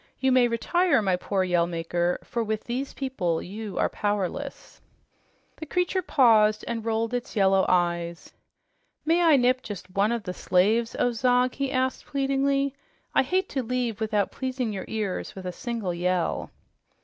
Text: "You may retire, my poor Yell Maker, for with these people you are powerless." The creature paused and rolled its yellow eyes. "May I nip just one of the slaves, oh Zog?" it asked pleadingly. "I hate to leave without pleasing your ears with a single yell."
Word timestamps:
"You 0.19 0.31
may 0.31 0.47
retire, 0.47 0.99
my 0.99 1.15
poor 1.15 1.43
Yell 1.43 1.67
Maker, 1.67 2.17
for 2.23 2.43
with 2.43 2.63
these 2.63 2.95
people 2.95 3.39
you 3.39 3.77
are 3.77 3.87
powerless." 3.87 4.81
The 5.57 5.67
creature 5.67 6.01
paused 6.01 6.65
and 6.67 6.83
rolled 6.83 7.13
its 7.13 7.35
yellow 7.35 7.67
eyes. 7.69 8.33
"May 9.05 9.21
I 9.21 9.35
nip 9.35 9.61
just 9.61 9.93
one 9.95 10.11
of 10.11 10.23
the 10.23 10.33
slaves, 10.33 10.95
oh 10.97 11.11
Zog?" 11.11 11.61
it 11.61 11.69
asked 11.69 12.07
pleadingly. 12.07 12.73
"I 13.13 13.21
hate 13.21 13.47
to 13.49 13.61
leave 13.61 14.01
without 14.01 14.31
pleasing 14.31 14.73
your 14.73 14.85
ears 14.87 15.35
with 15.35 15.45
a 15.45 15.51
single 15.51 15.93
yell." 15.93 16.49